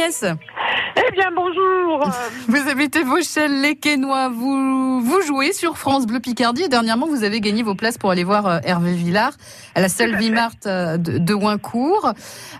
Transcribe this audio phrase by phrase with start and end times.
[0.00, 2.10] Agnès Eh bien, bonjour.
[2.48, 4.30] Vous habitez Vauchelles, les Quénois.
[4.30, 6.62] Vous, vous jouez sur France Bleu Picardie.
[6.62, 9.32] Et dernièrement, vous avez gagné vos places pour aller voir euh, Hervé Villard
[9.74, 12.14] à la salle Vimart euh, de, de Wincourt.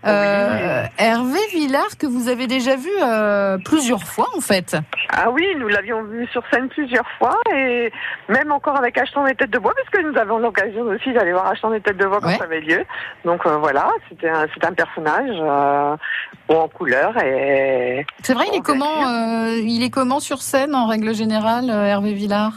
[0.04, 4.76] Euh, Hervé Villard, que vous avez déjà vu euh, plusieurs fois, en fait.
[5.12, 7.92] Ah oui, nous l'avions vu sur scène plusieurs fois et
[8.28, 11.32] même encore avec Achetant des têtes de bois, parce que nous avons l'occasion aussi d'aller
[11.32, 12.36] voir Achetant des têtes de bois quand Ouais.
[12.36, 12.84] ça avait lieu.
[13.24, 15.96] Donc euh, voilà, c'était un, c'est un personnage euh,
[16.48, 20.86] en couleur et C'est vrai, il est comment, euh, il est comment sur scène en
[20.86, 22.52] règle générale, euh, Hervé Villard?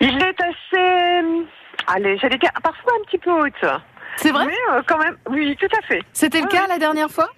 [0.00, 1.22] Il est assez,
[1.86, 3.64] allez, j'allais dire parfois un petit peu haute.
[4.16, 6.00] C'est vrai Mais euh, quand même, oui, tout à fait.
[6.12, 6.68] C'était le Ouais, cas ouais.
[6.68, 7.28] la dernière fois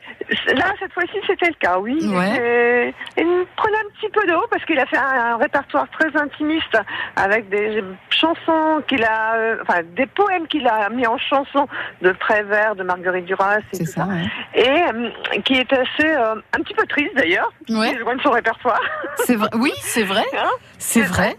[0.55, 1.99] Là, cette fois-ci, c'était le cas, oui.
[2.07, 2.93] Ouais.
[3.17, 5.87] Et il prenait un petit peu de haut parce qu'il a fait un, un répertoire
[5.91, 6.77] très intimiste
[7.17, 11.67] avec des chansons qu'il a, euh, enfin, des poèmes qu'il a mis en chansons
[12.03, 14.07] de Prévert, de Marguerite Duras et tout ça.
[14.55, 15.11] Et euh,
[15.45, 17.51] qui est assez, un petit peu triste d'ailleurs.
[17.70, 17.95] Ouais.
[17.95, 18.81] Loin de son répertoire.
[19.17, 19.48] C'est vrai.
[19.55, 20.25] Oui, c'est vrai.
[20.37, 20.45] Hein
[20.79, 21.37] C'est C'est vrai.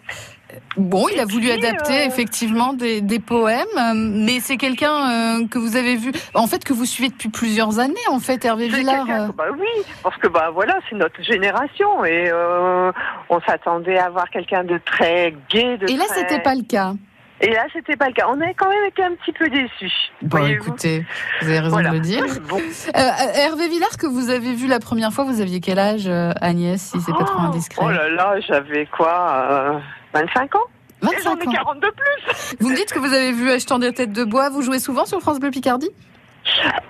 [0.77, 5.39] Bon, il a voulu puis, adapter euh, effectivement des, des poèmes, euh, mais c'est quelqu'un
[5.41, 8.43] euh, que vous avez vu, en fait, que vous suivez depuis plusieurs années, en fait,
[8.45, 9.05] Hervé Villard.
[9.09, 9.27] euh.
[9.27, 9.67] que- bah oui,
[10.03, 12.91] parce que bah voilà, c'est notre génération et euh,
[13.29, 16.63] on s'attendait à voir quelqu'un de très gai, de Et là, très- c'était pas le
[16.63, 16.93] cas.
[17.41, 18.25] Et là, c'était pas le cas.
[18.27, 19.93] On a quand même été un petit peu déçus.
[20.21, 21.05] Bon, écoutez,
[21.41, 21.89] vous avez raison Voilà.
[21.91, 22.25] de le dire.
[22.49, 22.57] Bon.
[22.57, 22.99] Euh,
[23.35, 26.09] Hervé Villard, que vous avez vu la première fois, vous aviez quel âge,
[26.41, 27.85] Agnès, si c'est pas trop Oh, indiscret?
[27.85, 29.79] Oh là là, j'avais quoi euh,
[30.25, 30.59] 25 ans
[31.03, 31.51] Et j'en 25 ai ans.
[31.51, 34.49] 40 de plus Vous me dites que vous avez vu Achetant des têtes de bois,
[34.49, 35.89] vous jouez souvent sur France Bleu Picardie?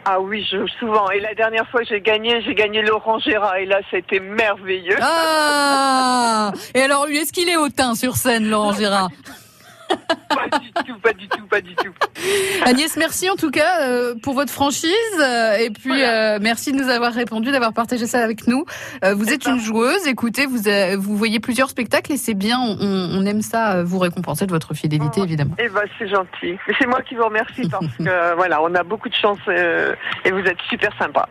[0.06, 1.10] Ah oui, je, souvent.
[1.10, 3.58] Et la dernière fois, j'ai gagné, j'ai gagné Laurent Gérard.
[3.58, 4.96] Et là, c'était merveilleux.
[5.02, 9.10] Ah Et alors lui, est-ce qu'il est hautain sur scène, Laurent Gérard?
[10.30, 11.94] Pas du tout, pas du tout, pas du tout.
[12.66, 14.90] Agnès, merci en tout cas euh, pour votre franchise
[15.22, 16.36] euh, et puis Voilà.
[16.36, 18.66] euh, merci de nous avoir répondu, d'avoir partagé ça avec nous.
[19.04, 20.60] Euh, vous êtes une joueuse, écoutez, vous
[20.98, 24.74] vous voyez plusieurs spectacles et c'est bien, on, on aime ça, vous récompenser de votre
[24.74, 25.24] fidélité Oh.
[25.24, 25.56] évidemment.
[25.58, 26.58] Eh ben, c'est gentil.
[26.80, 30.40] C'est moi qui vous remercie parce que, voilà, on a beaucoup de chance et vous
[30.40, 31.28] êtes super sympa.